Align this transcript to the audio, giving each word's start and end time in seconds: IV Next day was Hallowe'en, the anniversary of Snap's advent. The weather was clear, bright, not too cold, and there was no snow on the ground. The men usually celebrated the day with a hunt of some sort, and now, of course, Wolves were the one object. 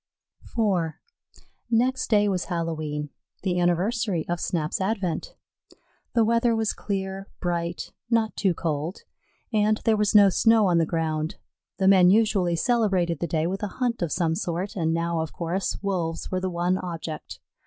IV 0.57 0.93
Next 1.69 2.09
day 2.09 2.27
was 2.27 2.45
Hallowe'en, 2.45 3.09
the 3.43 3.59
anniversary 3.59 4.25
of 4.27 4.39
Snap's 4.39 4.81
advent. 4.81 5.35
The 6.13 6.25
weather 6.25 6.55
was 6.55 6.73
clear, 6.73 7.27
bright, 7.39 7.91
not 8.09 8.35
too 8.35 8.55
cold, 8.55 9.01
and 9.53 9.79
there 9.85 9.95
was 9.95 10.15
no 10.15 10.29
snow 10.31 10.65
on 10.65 10.79
the 10.79 10.87
ground. 10.87 11.35
The 11.77 11.87
men 11.87 12.09
usually 12.09 12.55
celebrated 12.55 13.19
the 13.19 13.27
day 13.27 13.45
with 13.45 13.61
a 13.61 13.67
hunt 13.77 14.01
of 14.01 14.11
some 14.11 14.33
sort, 14.33 14.75
and 14.75 14.91
now, 14.91 15.19
of 15.19 15.33
course, 15.33 15.77
Wolves 15.83 16.31
were 16.31 16.41
the 16.41 16.49
one 16.49 16.79
object. 16.79 17.37